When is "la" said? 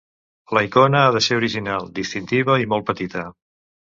0.57-0.61